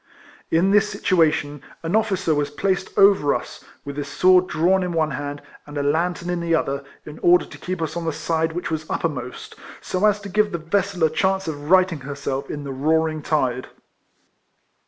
[0.49, 5.11] In this situation an officer was placed over us, with his sword drawn in one
[5.11, 8.53] hand, and a lantern in the other, in order to keep us on the side
[8.53, 9.49] which was upper EIFLEMAN HARRIS.
[9.49, 12.71] 235 most, so as to give the vessel a chance of righting herself in the
[12.73, 13.67] roaring tide.